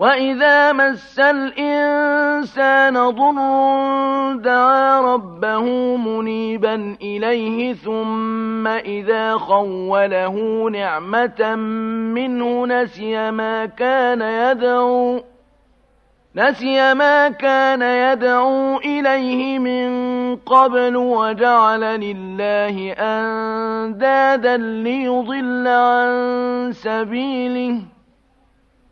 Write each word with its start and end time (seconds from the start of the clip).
وإذا 0.00 0.72
مس 0.72 1.18
الإنسان 1.18 2.94
ضر 2.94 3.36
دعا 4.36 5.00
ربه 5.00 5.96
منيبا 5.96 6.96
إليه 7.02 7.72
ثم 7.72 8.66
إذا 8.66 9.36
خوله 9.36 10.64
نعمة 10.70 11.54
منه 12.14 12.66
نسي 12.66 13.30
ما 13.30 13.66
كان 13.66 14.20
يدعو 14.22 15.20
نسي 16.36 16.94
ما 16.94 17.28
كان 17.28 17.82
يدعو 17.82 18.78
إليه 18.78 19.58
من 19.58 19.90
قبل 20.36 20.96
وجعل 20.96 21.80
لله 21.80 22.92
أندادا 22.92 24.56
ليضل 24.56 25.68
عن 25.68 26.72
سبيله 26.72 27.80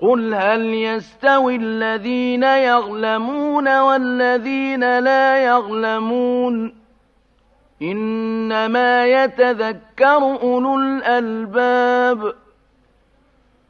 قل 0.00 0.34
هل 0.34 0.74
يستوي 0.74 1.56
الذين 1.56 2.42
يعلمون 2.42 3.78
والذين 3.80 4.98
لا 4.98 5.36
يعلمون 5.36 6.74
إنما 7.82 9.06
يتذكر 9.06 10.16
أولو 10.42 10.80
الألباب 10.80 12.34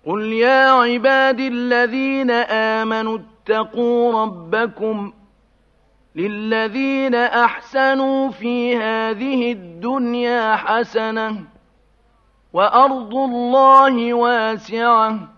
قل 0.07 0.23
يا 0.33 0.71
عباد 0.71 1.41
الذين 1.41 2.31
آمنوا 2.81 3.19
اتقوا 3.19 4.23
ربكم 4.23 5.13
للذين 6.17 7.15
أحسنوا 7.15 8.31
في 8.31 8.77
هذه 8.77 9.53
الدنيا 9.53 10.57
حسنة 10.57 11.37
وأرض 12.53 13.15
الله 13.15 14.15
واسعة 14.15 15.38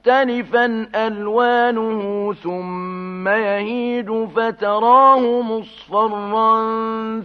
مختلفا 0.00 0.88
ألوانه 0.94 2.32
ثم 2.32 3.28
يهيج 3.28 4.10
فتراه 4.36 5.42
مصفرا 5.42 6.60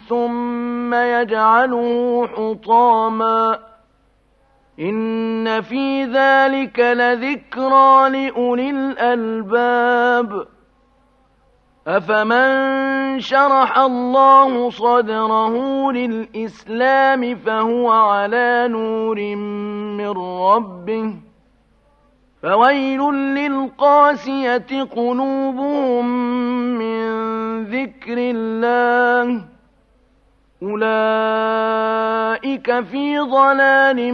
ثم 0.09 0.93
يجعله 0.93 2.27
حطاما. 2.27 3.59
إن 4.79 5.61
في 5.61 6.03
ذلك 6.03 6.79
لذكرى 6.79 8.09
لأولي 8.09 8.69
الألباب. 8.69 10.47
أفمن 11.87 13.19
شرح 13.19 13.77
الله 13.77 14.69
صدره 14.69 15.91
للإسلام 15.91 17.35
فهو 17.35 17.91
على 17.91 18.67
نور 18.69 19.35
من 19.95 20.17
ربه. 20.41 21.24
فويل 22.45 23.01
للقاسية 23.13 24.83
قلوبهم 24.95 26.05
من 26.77 27.05
ذكر 27.63 28.17
الله. 28.17 29.41
أولئك 30.63 30.79
في 32.83 33.19
ضلال 33.19 34.13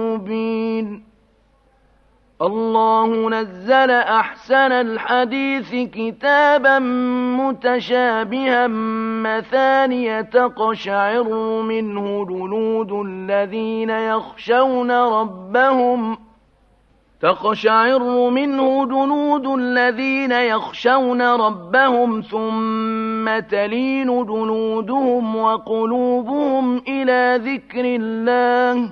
مبين. 0.00 1.04
الله 2.42 3.30
نزل 3.30 3.90
أحسن 3.90 4.72
الحديث 4.72 5.74
كتابا 5.74 6.78
متشابها 7.38 8.66
مثانية 9.22 10.20
تقشعر 10.20 11.28
منه 11.62 12.24
جلود 12.24 12.92
الذين 12.92 13.90
يخشون 13.90 14.90
ربهم 14.90 16.23
تقشعر 17.24 18.30
منه 18.30 18.86
جنود 18.86 19.46
الذين 19.46 20.32
يخشون 20.32 21.22
ربهم 21.22 22.20
ثم 22.20 23.38
تلين 23.38 24.06
جنودهم 24.06 25.36
وقلوبهم 25.36 26.78
إلى 26.88 27.40
ذكر 27.44 27.84
الله. 27.84 28.90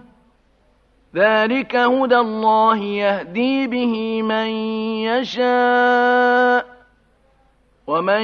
ذلك 1.14 1.76
هدى 1.76 2.16
الله 2.16 2.76
يهدي 2.76 3.66
به 3.66 4.22
من 4.22 4.46
يشاء 5.12 6.66
ومن 7.86 8.22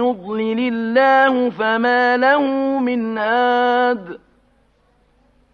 يضلل 0.00 0.72
الله 0.72 1.50
فما 1.50 2.16
له 2.16 2.40
من 2.78 3.18
هاد. 3.18 4.25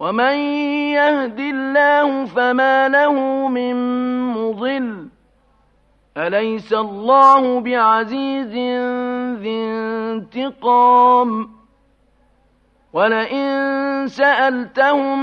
ومن 0.00 0.36
يهد 0.96 1.40
الله 1.40 2.24
فما 2.24 2.88
له 2.88 3.48
من 3.48 3.76
مضل 4.32 5.08
أليس 6.16 6.72
الله 6.72 7.60
بعزيز 7.60 8.54
ذي 9.40 9.56
انتقام 9.56 11.50
ولئن 12.92 14.06
سألتهم 14.06 15.18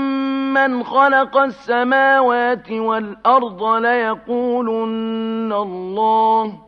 من 0.54 0.84
خلق 0.84 1.36
السماوات 1.36 2.70
والأرض 2.70 3.64
ليقولن 3.64 5.52
الله 5.52 6.67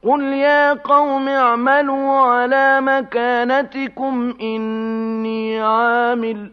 قل 0.05 0.23
يا 0.23 0.73
قوم 0.73 1.29
اعملوا 1.29 2.11
على 2.11 2.81
مكانتكم 2.81 4.35
إني 4.41 5.61
عامل 5.61 6.51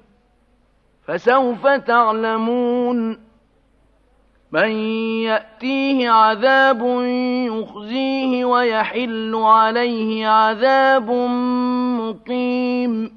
فسوف 1.04 1.68
تعلمون 1.68 3.28
من 4.52 4.70
يأتيه 5.24 6.10
عذاب 6.10 6.82
يخزيه 7.52 8.46
ويحل 8.46 9.36
عليه 9.36 10.28
عذاب 10.28 11.12
مقيم 12.00 13.17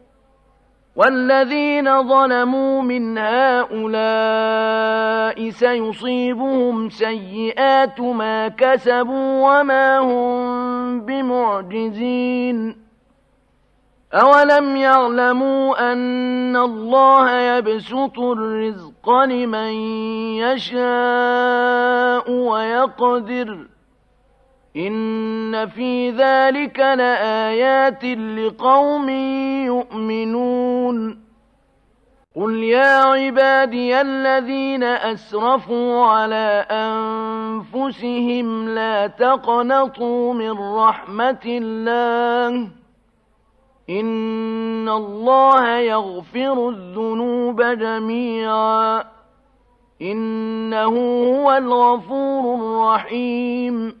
والذين 0.95 2.07
ظلموا 2.07 2.81
من 2.81 3.17
هؤلاء 3.17 3.89
سيصيبهم 5.49 6.89
سيئات 6.89 7.99
ما 7.99 8.47
كسبوا 8.47 9.59
وما 9.59 9.99
هم 9.99 11.01
بمعجزين. 11.01 12.81
أولم 14.13 14.75
يعلموا 14.75 15.91
أن 15.91 16.55
الله 16.55 17.31
يبسط 17.31 18.19
الرزق 18.19 19.09
لمن 19.09 19.71
يشاء 20.43 22.31
ويقدر 22.31 23.70
إن 24.75 25.67
في 25.67 26.11
ذلك 26.11 26.79
لآيات 26.79 28.05
لقوم 28.05 29.09
يؤمنون 29.65 31.21
قل 32.35 32.63
يا 32.63 33.03
عبادي 33.03 34.01
الذين 34.01 34.83
أسرفوا 34.83 36.05
على 36.05 36.65
أنفسهم 36.71 38.69
لا 38.69 39.07
تقنطوا 39.07 40.33
من 40.33 40.51
رحمة 40.75 41.41
الله 41.45 42.67
إن 43.89 44.89
الله 44.89 45.77
يغفر 45.77 46.69
الذنوب 46.69 47.61
جميعا 47.61 49.03
إنه 50.01 50.95
هو 51.27 51.51
الغفور 51.51 52.55
الرحيم 52.55 54.00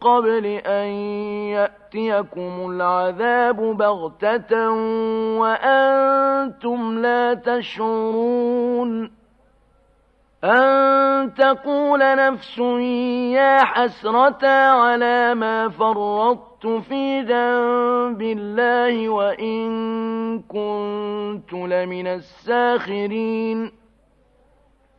قبل 0.00 0.46
أن 0.46 0.88
يأتيكم 1.54 2.70
العذاب 2.70 3.56
بغتة 3.56 4.70
وأنتم 5.40 6.98
لا 6.98 7.34
تشعرون 7.34 9.10
أن 10.44 11.34
تقول 11.34 12.00
نفس 12.16 12.58
يا 13.34 13.64
حسرة 13.64 14.46
على 14.46 15.34
ما 15.34 15.68
فرطت 15.68 16.66
في 16.66 17.22
جنب 17.22 18.22
الله 18.22 19.08
وإن 19.08 19.68
كنت 20.42 21.52
لمن 21.52 22.06
الساخرين 22.06 23.79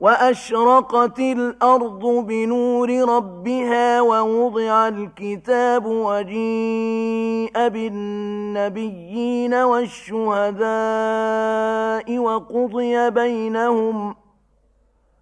وأشرقت 0.00 1.18
الأرض 1.18 2.06
بنور 2.06 3.08
ربها 3.08 4.00
ووضع 4.00 4.88
الكتاب 4.88 5.86
وجيء 5.86 7.68
بالنبيين 7.68 9.54
والشهداء 9.54 10.58
وقضي 12.18 13.10
بينهم 13.10 14.14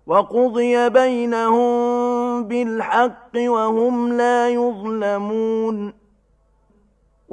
وقضي 0.06 0.88
بينهم 0.88 2.44
بالحق 2.44 3.36
وهم 3.36 4.12
لا 4.12 4.48
يظلمون 4.48 6.03